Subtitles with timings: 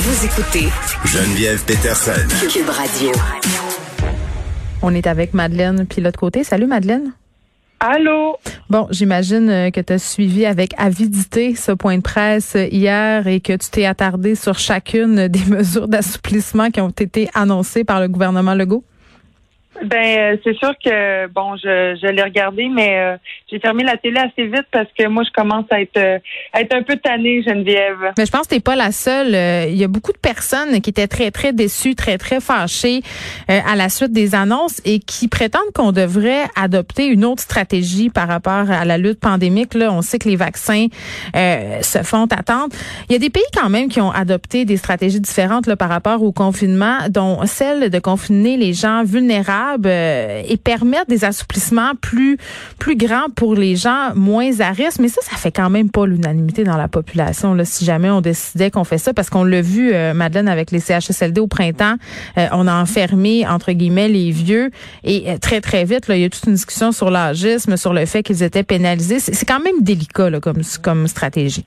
[0.00, 0.68] Vous écoutez
[1.06, 2.12] Geneviève Peterson.
[2.48, 3.10] Cube Radio.
[4.80, 6.44] On est avec Madeleine Pilote Côté.
[6.44, 7.14] Salut Madeleine.
[7.80, 8.36] Allô?
[8.70, 13.40] Bon, j'imagine euh, que tu as suivi avec avidité ce point de presse hier et
[13.40, 18.06] que tu t'es attardé sur chacune des mesures d'assouplissement qui ont été annoncées par le
[18.06, 18.84] gouvernement Legault.
[19.84, 23.16] Ben, euh, c'est sûr que, bon, je, je l'ai regardé, mais euh,
[23.50, 26.18] j'ai fermé la télé assez vite parce que moi, je commence à être, euh,
[26.52, 28.12] à être un peu tannée, Geneviève.
[28.16, 29.68] Mais je pense que t'es pas la seule.
[29.70, 33.02] Il y a beaucoup de personnes qui étaient très, très déçues, très, très fâchées
[33.48, 38.28] à la suite des annonces et qui prétendent qu'on devrait adopter une autre stratégie par
[38.28, 39.74] rapport à la lutte pandémique.
[39.74, 40.86] Là, on sait que les vaccins
[41.34, 42.74] se font attendre.
[43.08, 45.88] Il y a des pays quand même qui ont adopté des stratégies différentes là, par
[45.88, 51.92] rapport au confinement, dont celle de confiner les gens vulnérables euh, et permettre des assouplissements
[52.00, 52.38] plus
[52.78, 55.00] plus grands pour les gens moins à risque.
[55.00, 57.54] Mais ça, ça fait quand même pas l'unanimité dans la population.
[57.54, 60.70] Là, si jamais on décidait qu'on fait ça, parce qu'on l'a vu, euh, Madeleine, avec
[60.70, 61.96] les CHSLD au printemps,
[62.36, 64.70] euh, on a enfermé entre guillemets les vieux
[65.04, 68.06] et très très vite, là, il y a toute une discussion sur l'agisme, sur le
[68.06, 69.20] fait qu'ils étaient pénalisés.
[69.20, 71.64] C'est quand même délicat là, comme comme stratégie.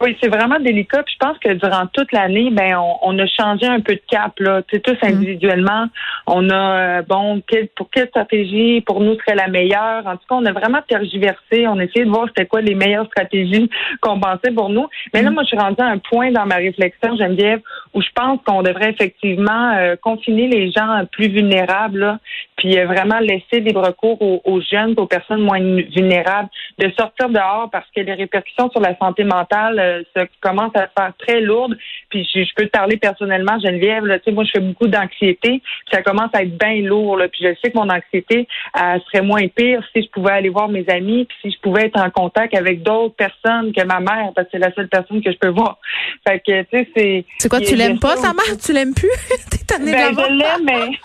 [0.00, 1.02] Oui, c'est vraiment délicat.
[1.02, 4.02] Puis je pense que durant toute l'année, ben on, on, a changé un peu de
[4.08, 4.62] cap là.
[4.62, 5.10] Tu sais, tous mm.
[5.10, 5.86] individuellement,
[6.26, 7.42] on a euh, bon
[7.74, 10.06] pour quelle stratégie pour nous serait la meilleure.
[10.06, 11.66] En tout cas, on a vraiment tergiversé.
[11.66, 14.86] On a essayé de voir c'était quoi les meilleures stratégies qu'on pensait pour nous.
[15.12, 15.34] Mais là, mm.
[15.34, 17.60] moi, je suis rendue à un point dans ma réflexion, Geneviève,
[17.94, 22.18] où je pense qu'on devrait effectivement euh, confiner les gens plus vulnérables, là,
[22.56, 27.28] puis euh, vraiment laisser libre cours aux, aux jeunes, aux personnes moins vulnérables, de sortir
[27.28, 31.12] dehors parce que les répercussions sur la santé mentale euh, ça commence à se faire
[31.18, 31.76] très lourde.
[32.10, 36.42] Puis je, peux te parler personnellement, Geneviève, moi je fais beaucoup d'anxiété, ça commence à
[36.42, 37.16] être bien lourd.
[37.16, 40.68] Là, puis je sais que mon anxiété serait moins pire si je pouvais aller voir
[40.68, 44.32] mes amis, puis si je pouvais être en contact avec d'autres personnes que ma mère,
[44.34, 45.78] parce que c'est la seule personne que je peux voir.
[46.26, 47.24] Fait que tu sais, c'est.
[47.38, 48.56] C'est quoi, tu l'aimes pas, sa mère?
[48.62, 49.08] Tu l'aimes plus?
[49.68, 50.98] T'es ben, je l'aime, mais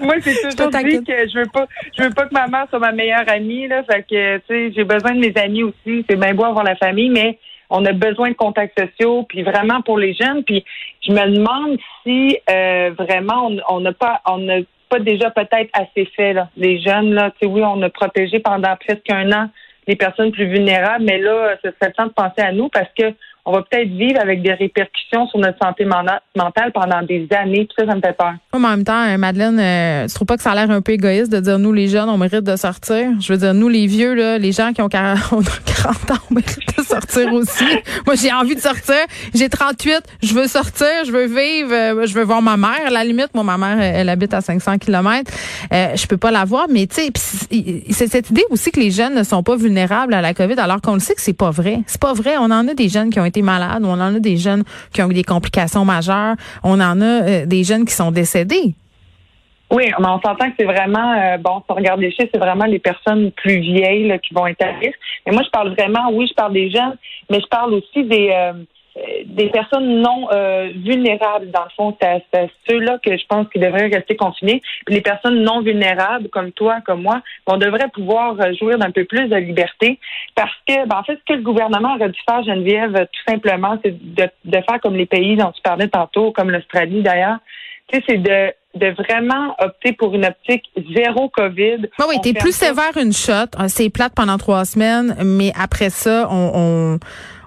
[0.06, 2.78] moi c'est toujours dit que je veux pas je veux pas que ma mère soit
[2.78, 3.66] ma meilleure amie.
[3.66, 3.82] Là.
[3.84, 6.04] Fait que tu sais, j'ai besoin de mes amis aussi.
[6.08, 7.38] C'est bien beau avoir la famille, mais
[7.74, 10.44] on a besoin de contacts sociaux, puis vraiment pour les jeunes.
[10.44, 10.64] Puis
[11.02, 14.58] je me demande si euh, vraiment on n'a pas on n'a
[14.88, 16.48] pas déjà peut-être assez fait là.
[16.56, 19.50] Les jeunes là, tu sais, oui, on a protégé pendant presque un an
[19.86, 22.88] les personnes plus vulnérables, mais là, ce serait le temps de penser à nous parce
[22.98, 23.12] que
[23.46, 27.66] on va peut-être vivre avec des répercussions sur notre santé mentale pendant des années.
[27.66, 28.34] Puis ça, ça me fait peur.
[28.52, 30.92] en même temps, euh, Madeleine, euh, tu trouves pas que ça a l'air un peu
[30.92, 33.08] égoïste de dire nous, les jeunes, on mérite de sortir?
[33.20, 36.78] Je veux dire, nous, les vieux, là, les gens qui ont 40, ans, on mérite
[36.78, 37.64] de sortir aussi.
[38.06, 38.96] Moi, j'ai envie de sortir.
[39.34, 42.86] J'ai 38, je veux sortir, je veux vivre, euh, je veux voir ma mère.
[42.86, 45.30] À la limite, moi, ma mère, elle, habite à 500 km.
[45.72, 47.10] Euh, je peux pas la voir, mais tu sais,
[47.90, 50.80] c'est cette idée aussi que les jeunes ne sont pas vulnérables à la COVID, alors
[50.80, 51.80] qu'on le sait que c'est pas vrai.
[51.86, 52.36] C'est pas vrai.
[52.38, 55.02] On en a des jeunes qui ont été malades, on en a des jeunes qui
[55.02, 58.74] ont eu des complications majeures, on en a euh, des jeunes qui sont décédés.
[59.70, 62.38] Oui, mais on s'entend que c'est vraiment, euh, bon, si on regarde les chiffres, c'est
[62.38, 64.98] vraiment les personnes plus vieilles qui vont être à risque.
[65.26, 66.96] Mais moi, je parle vraiment, oui, je parle des jeunes,
[67.30, 68.52] mais je parle aussi des, euh,
[69.26, 73.88] des personnes non euh, vulnérables, dans le fond, c'est ceux-là que je pense qu'ils devraient
[73.88, 74.62] rester confinés.
[74.88, 79.04] Les personnes non vulnérables, comme toi, comme moi, on devrait pouvoir euh, jouir d'un peu
[79.04, 79.98] plus de liberté
[80.36, 83.76] parce que, ben, en fait, ce que le gouvernement aurait dû faire, Geneviève, tout simplement,
[83.84, 87.38] c'est de, de faire comme les pays dont tu parlais tantôt, comme l'Australie d'ailleurs,
[87.88, 90.64] tu sais, c'est de de vraiment opter pour une optique
[90.94, 91.88] zéro COVID.
[91.98, 93.56] Ah oui, t'es plus sévère une shot.
[93.68, 96.98] C'est plate pendant trois semaines, mais après ça, on, on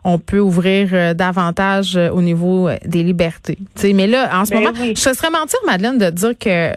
[0.08, 3.58] on peut ouvrir euh, davantage euh, au niveau euh, des libertés.
[3.76, 6.72] sais, mais là, en ce ben moment, je serais mentir, Madeleine, de dire que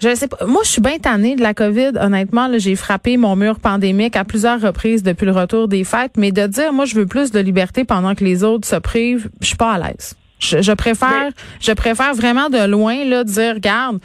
[0.00, 0.44] je sais pas.
[0.46, 1.92] Moi, je suis bien tannée de la COVID.
[1.98, 6.12] Honnêtement, j'ai frappé mon mur pandémique à plusieurs reprises depuis le retour des fêtes.
[6.16, 9.30] Mais de dire, moi, je veux plus de liberté pendant que les autres se privent,
[9.40, 10.14] je suis pas à l'aise.
[10.38, 13.98] Je, préfère, je préfère vraiment de loin là dire, regarde,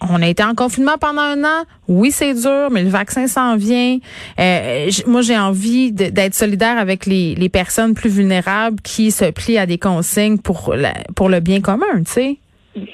[0.00, 1.64] on a été en confinement pendant un an.
[1.88, 3.98] Oui, c'est dur, mais le vaccin s'en vient.
[4.38, 9.58] Euh, moi, j'ai envie d'être solidaire avec les, les, personnes plus vulnérables qui se plient
[9.58, 10.74] à des consignes pour,
[11.16, 12.36] pour le bien commun, tu sais.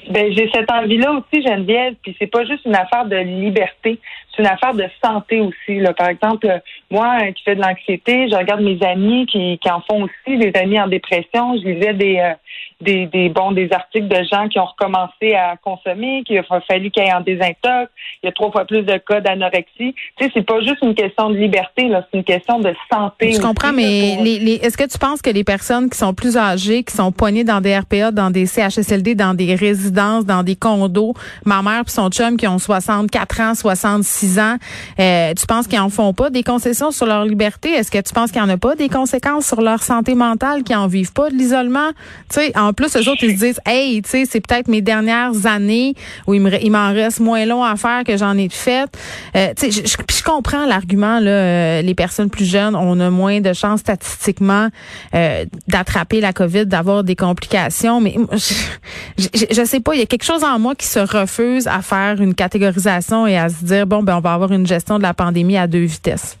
[0.09, 3.99] Ben, j'ai cette envie-là aussi, Geneviève, puis c'est pas juste une affaire de liberté,
[4.31, 5.79] c'est une affaire de santé aussi.
[5.79, 5.93] Là.
[5.93, 6.47] Par exemple,
[6.89, 10.51] moi qui fais de l'anxiété, je regarde mes amis qui, qui en font aussi, des
[10.55, 11.57] amis en dépression.
[11.57, 12.33] Je lisais des, euh,
[12.79, 16.89] des, des, bon, des articles de gens qui ont recommencé à consommer, qu'il a fallu
[16.91, 17.91] qu'ils aient en désintox.
[18.23, 19.95] Il y a trois fois plus de cas d'anorexie.
[20.17, 23.33] Tu sais, c'est pas juste une question de liberté, là, c'est une question de santé.
[23.33, 26.37] Je comprends, mais les, les, est-ce que tu penses que les personnes qui sont plus
[26.37, 30.55] âgées, qui sont poignées dans des RPA, dans des CHSLD, dans des résidences, dans des
[30.55, 31.13] condos.
[31.45, 34.55] Ma mère et son chum qui ont 64 ans, 66 ans.
[34.99, 37.69] Euh, tu penses qu'ils en font pas des concessions sur leur liberté?
[37.71, 40.63] Est-ce que tu penses qu'il n'y en a pas des conséquences sur leur santé mentale,
[40.63, 41.89] qui en vivent pas de l'isolement?
[42.29, 44.81] Tu sais, en plus, eux autres, ils se disent, hey, tu sais, c'est peut-être mes
[44.81, 45.95] dernières années
[46.27, 48.89] où il m'en reste moins long à faire que j'en ai fait.
[49.35, 53.39] Euh, tu sais, je, comprends l'argument, là, euh, les personnes plus jeunes, on a moins
[53.39, 54.67] de chances statistiquement
[55.15, 60.03] euh, d'attraper la COVID, d'avoir des complications, mais je, je, je, sais pas, il y
[60.03, 63.63] a quelque chose en moi qui se refuse à faire une catégorisation et à se
[63.63, 66.37] dire, bon, ben on va avoir une gestion de la pandémie à deux vitesses.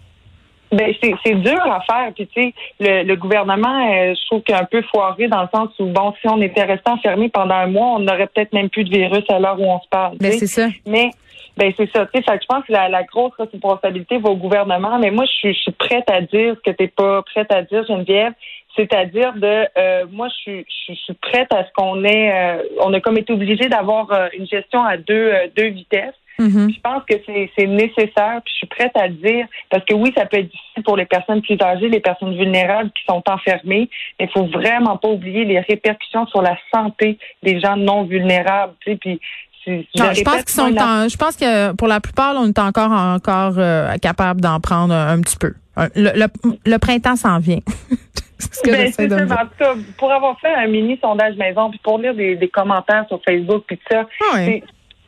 [0.71, 2.11] Ben c'est dur à faire.
[2.13, 5.41] Puis tu sais, le, le gouvernement, euh, je trouve qu'il est un peu foiré dans
[5.41, 8.53] le sens où bon, si on était resté enfermé pendant un mois, on n'aurait peut-être
[8.53, 10.17] même plus de virus à l'heure où on se parle.
[10.17, 10.67] Ben c'est ça.
[10.85, 11.11] Mais
[11.55, 12.05] ben c'est ça.
[12.05, 14.99] Tu sais, je pense que la, la, grosse responsabilité va au gouvernement.
[14.99, 17.61] Mais moi, je suis, je suis prête à dire ce que t'es pas prête à
[17.63, 18.33] dire, Geneviève.
[18.75, 22.93] C'est-à-dire de, euh, moi, je suis, je, suis prête à ce qu'on ait, euh, on
[22.93, 26.13] a comme été obligé d'avoir une gestion à deux, deux vitesses.
[26.39, 26.73] Mm-hmm.
[26.75, 28.41] Je pense que c'est nécessaire.
[28.43, 31.05] Puis je suis prête à dire parce que oui, ça peut être difficile pour les
[31.05, 33.89] personnes plus âgées, les personnes vulnérables qui sont enfermées.
[34.19, 38.73] Mais il faut vraiment pas oublier les répercussions sur la santé des gens non vulnérables.
[38.81, 39.19] Tu sais, puis
[39.67, 43.55] non, je pense qu'ils sont je pense que pour la plupart, on est encore encore
[43.57, 45.53] euh, capable d'en prendre un, petit peu.
[45.95, 46.27] Le,
[46.65, 47.59] le, printemps s'en vient.
[48.39, 51.99] ce ben, ça, en tout cas, pour avoir fait un mini sondage maison, puis pour
[51.99, 54.37] lire des, des commentaires sur Facebook, puis tout ça, ah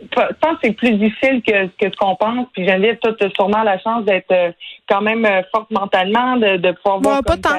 [0.01, 0.07] je
[0.40, 2.48] pense que c'est plus difficile que, que ce qu'on pense.
[2.54, 4.51] Puis Geneviève, toi, tu as sûrement la chance d'être euh,
[4.88, 7.24] quand même euh, forte mentalement, de, de pouvoir voir.
[7.24, 7.50] Pas tant.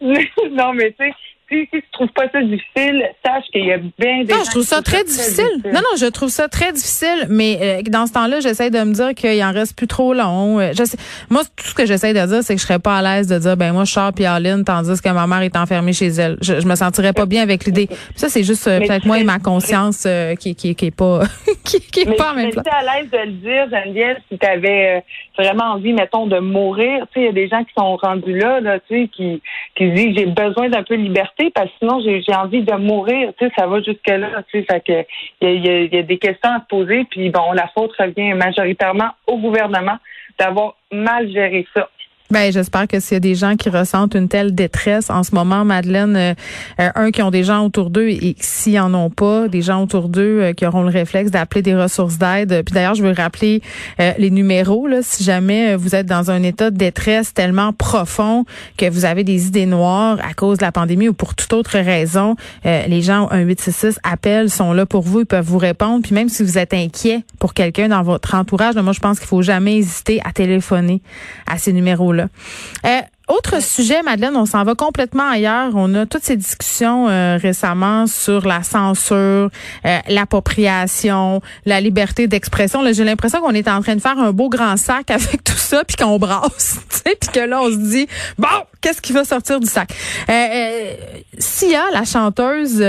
[0.00, 1.12] non, mais tu sais,
[1.50, 4.32] si, tu trouves pas ça difficile, sache qu'il y a bien des.
[4.32, 5.62] Non, je trouve ça très difficile.
[5.64, 7.26] Non, non, je trouve ça très difficile.
[7.28, 10.60] Mais euh, dans ce temps-là, j'essaie de me dire qu'il en reste plus trop long.
[10.60, 10.96] Euh, je sais,
[11.28, 13.38] moi, tout ce que j'essaie de dire, c'est que je serais pas à l'aise de
[13.38, 16.36] dire, ben moi, je sors puis Aline, tandis que ma mère est enfermée chez elle.
[16.40, 17.88] Je, je me sentirais pas bien avec l'idée.
[18.14, 20.06] Ça, c'est juste euh, peut-être moi et ma conscience
[20.38, 21.22] qui, qui, qui est pas
[21.64, 22.62] qui, qui est pas en même temps.
[22.70, 25.04] à l'aise de le dire, Geneviève, si tu avais
[25.40, 27.06] vraiment envie, mettons, de mourir.
[27.12, 29.42] Tu sais, il y a des gens qui sont rendus là, tu sais, qui,
[29.74, 33.32] qui disent j'ai besoin d'un peu de liberté parce que sinon j'ai, envie de mourir.
[33.38, 34.42] Tu sais, ça va jusque là.
[34.50, 35.04] Tu sais, que
[35.40, 37.04] il y a, y a, des questions à se poser.
[37.10, 39.96] Puis bon, la faute revient majoritairement au gouvernement
[40.38, 41.88] d'avoir mal géré ça.
[42.30, 45.34] Ben, j'espère que s'il y a des gens qui ressentent une telle détresse en ce
[45.34, 46.34] moment, Madeleine, euh,
[46.78, 49.82] euh, un qui ont des gens autour d'eux et s'ils en ont pas, des gens
[49.82, 52.62] autour d'eux euh, qui auront le réflexe d'appeler des ressources d'aide.
[52.64, 53.62] Puis d'ailleurs, je veux rappeler
[53.98, 58.44] les numéros là, si jamais vous êtes dans un état de détresse tellement profond
[58.76, 61.78] que vous avez des idées noires à cause de la pandémie ou pour toute autre
[61.78, 66.02] raison, les gens un 866 appellent sont là pour vous, ils peuvent vous répondre.
[66.02, 69.28] Puis même si vous êtes inquiet pour quelqu'un dans votre entourage, moi je pense qu'il
[69.28, 71.02] faut jamais hésiter à téléphoner
[71.46, 71.72] à ces
[72.20, 72.98] numéros-là.
[72.98, 75.70] Euh, autre sujet, Madeleine, on s'en va complètement ailleurs.
[75.74, 79.50] On a toutes ces discussions euh, récemment sur la censure,
[79.86, 82.82] euh, l'appropriation, la liberté d'expression.
[82.92, 85.84] J'ai l'impression qu'on est en train de faire un beau grand sac avec tout ça,
[85.84, 88.48] puis qu'on brasse, puis que là on se dit bon,
[88.80, 89.90] qu'est-ce qui va sortir du sac?
[90.28, 90.94] Euh,
[91.38, 92.84] Sia, la chanteuse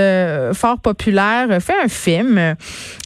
[0.54, 2.56] fort populaire, fait un film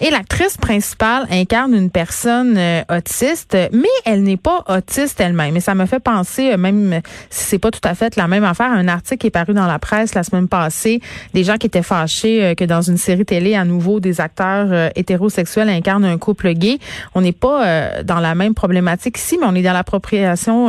[0.00, 2.58] et l'actrice principale incarne une personne
[2.90, 5.56] autiste, mais elle n'est pas autiste elle-même.
[5.56, 8.70] Et ça me fait penser même c'est pas tout à fait la même affaire.
[8.70, 11.00] Un article qui est paru dans la presse la semaine passée,
[11.34, 14.68] des gens qui étaient fâchés euh, que dans une série télé, à nouveau, des acteurs
[14.70, 16.78] euh, hétérosexuels incarnent un couple gay.
[17.14, 20.68] On n'est pas euh, dans la même problématique ici, mais on est dans l'appropriation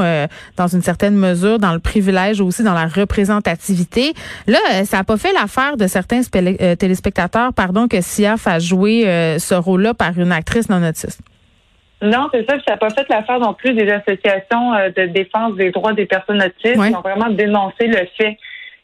[0.57, 4.13] dans une certaine mesure, dans le privilège aussi, dans la représentativité.
[4.48, 9.03] Là, ça n'a pas fait l'affaire de certains téléspectateurs, pardon, que Sia fasse jouer
[9.39, 11.20] ce rôle-là par une actrice non autiste.
[12.01, 12.58] Non, c'est ça.
[12.68, 16.06] Ça n'a pas fait l'affaire non plus des associations euh, de défense des droits des
[16.06, 16.75] personnes autistes.
[16.75, 18.38] Ils ont vraiment dénoncé le fait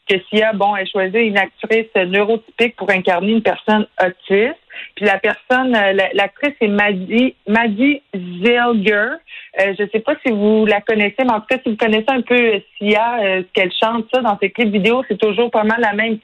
[0.08, 4.58] que Sia, bon, ait choisi une actrice neurotypique pour incarner une personne autiste.
[4.94, 9.16] Puis la personne, euh, l'actrice est Maddie, Maddie Zilger.
[9.60, 11.76] Euh, je ne sais pas si vous la connaissez, mais en tout cas, si vous
[11.76, 15.64] connaissez un peu Sia, ce qu'elle chante ça dans ses clips vidéo, c'est toujours pas
[15.64, 16.18] mal la même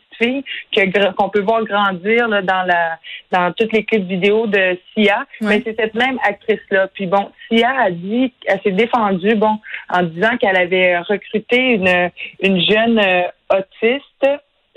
[1.16, 2.98] qu'on peut voir grandir dans la
[3.30, 5.24] dans toutes les clips vidéo de Sia.
[5.40, 6.88] Mais c'est cette même actrice-là.
[6.88, 9.58] Puis bon, Sia a dit, elle s'est défendue, bon,
[9.88, 12.10] en disant qu'elle avait recruté une,
[12.42, 14.26] une jeune euh, autiste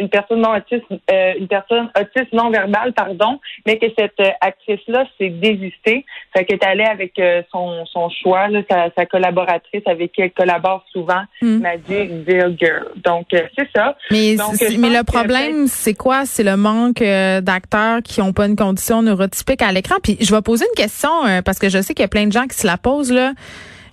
[0.04, 4.30] une personne non autiste, euh, une personne autiste non verbale, pardon, mais que cette euh,
[4.42, 6.06] actrice-là s'est désistée.
[6.36, 10.22] Fait qu'elle est allée avec euh, son, son choix, là, sa, sa, collaboratrice avec qui
[10.22, 11.60] elle collabore souvent, mm.
[11.60, 12.80] Maddie Zilger.
[13.04, 13.96] Donc, c'est ça.
[14.12, 14.36] Mais,
[14.78, 16.26] mais le problème, c'est quoi?
[16.26, 17.02] C'est le manque
[17.42, 19.96] d'acteurs qui ont pas une condition neurotypique à l'écran.
[20.04, 21.10] Puis je vais poser une question,
[21.46, 23.34] parce que je sais qu'il y a plein de gens qui se la posent, là.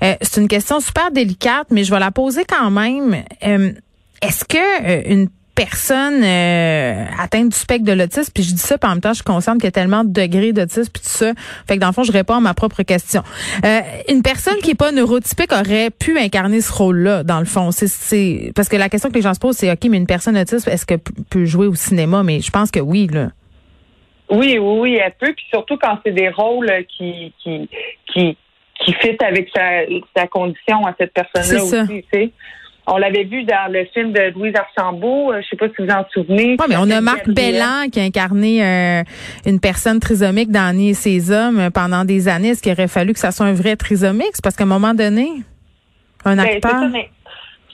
[0.01, 3.23] c'est une question super délicate, mais je vais la poser quand même.
[4.23, 5.29] Est-ce que une
[5.61, 9.11] personne euh, atteinte du spectre de l'autisme, puis je dis ça, puis en même temps,
[9.11, 11.33] je suis consciente qu'il y a tellement de degrés d'autisme, puis tout ça.
[11.69, 13.23] Fait que dans le fond, je réponds à ma propre question.
[13.65, 17.73] Euh, une personne qui est pas neurotypique aurait pu incarner ce rôle-là, dans le fond.
[17.73, 20.39] C'est, parce que la question que les gens se posent, c'est OK, mais une personne
[20.39, 22.23] autiste, est-ce qu'elle peut jouer au cinéma?
[22.23, 23.29] Mais je pense que oui, là.
[24.31, 25.35] Oui, oui, oui, elle peut.
[25.37, 27.69] Puis surtout quand c'est des rôles qui qui
[28.07, 28.37] qui
[28.83, 29.83] qui fit avec sa,
[30.17, 32.03] sa condition à cette personne-là aussi.
[32.03, 32.31] Tu sais.
[32.93, 35.93] On l'avait vu dans le film de Louise Archambault, euh, je sais pas si vous
[35.93, 36.57] en souvenez.
[36.59, 39.03] Oui, mais on a Marc Bellan qui a incarné euh,
[39.47, 42.49] une personne trisomique dans Annie et ses hommes euh, pendant des années.
[42.49, 44.33] Est-ce qu'il aurait fallu que ça soit un vrai trisomique?
[44.43, 45.29] Parce qu'à un moment donné,
[46.25, 46.83] un ben, acteur...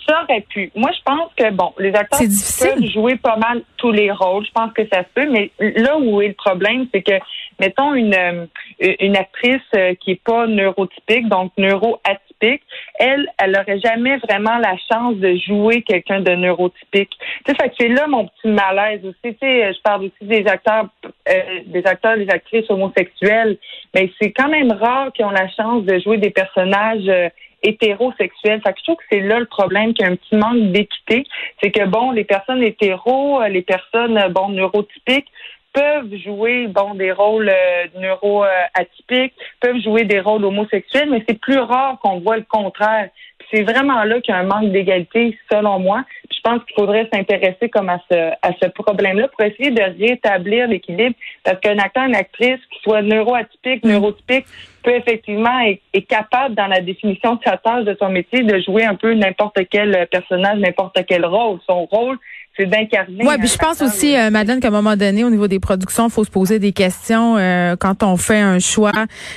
[0.06, 0.70] Ça, aurait pu.
[0.74, 4.44] Moi, je pense que, bon, les acteurs peuvent jouer pas mal tous les rôles.
[4.46, 5.30] Je pense que ça se peut.
[5.30, 7.14] Mais là où est le problème, c'est que,
[7.58, 8.48] mettons, une,
[8.78, 9.62] une actrice
[10.00, 12.62] qui est pas neurotypique, donc neuroatypique,
[12.98, 17.10] elle, elle aurait jamais vraiment la chance de jouer quelqu'un de neurotypique.
[17.44, 19.34] Tu sais, c'est là mon petit malaise aussi.
[19.34, 20.86] Tu sais, je parle aussi des acteurs,
[21.28, 23.56] euh, des acteurs, des actrices homosexuels,
[23.94, 27.28] mais c'est quand même rare qu'ils ont la chance de jouer des personnages euh,
[27.66, 28.60] hétérosexuels.
[28.62, 30.72] Fait que je trouve que c'est là le problème, qu'il y a un petit manque
[30.72, 31.24] d'équité.
[31.62, 35.30] C'est que bon, les personnes hétéros, les personnes bon neurotypiques
[35.76, 41.58] peuvent jouer bon des rôles euh, neuro-atypiques, peuvent jouer des rôles homosexuels, mais c'est plus
[41.58, 43.10] rare qu'on voit le contraire.
[43.52, 46.02] C'est vraiment là qu'il y a un manque d'égalité, selon moi.
[46.30, 50.66] je pense qu'il faudrait s'intéresser comme à ce, à ce problème-là pour essayer de rétablir
[50.66, 51.14] l'équilibre.
[51.44, 53.88] Parce qu'un acteur, une actrice, qui soit neuroatypique, mm.
[53.88, 54.46] neurotypique,
[54.82, 58.58] peut effectivement être, est capable, dans la définition de sa tâche, de son métier, de
[58.60, 61.58] jouer un peu n'importe quel personnage, n'importe quel rôle.
[61.66, 62.18] Son rôle,
[62.56, 63.24] c'est d'incarner.
[63.24, 66.08] Oui, puis je pense aussi, euh, Madeleine, qu'à un moment donné, au niveau des productions,
[66.08, 68.92] il faut se poser des questions euh, quand on fait un choix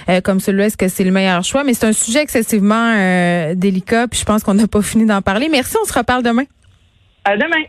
[0.10, 1.64] euh, comme celui-là, est-ce que c'est le meilleur choix?
[1.64, 2.94] Mais c'est un sujet excessivement
[3.56, 5.50] délicat, puis je pense qu'on n'a pas fini d'en parler.
[5.50, 6.46] Merci, on se reparle demain.
[7.26, 7.64] À demain.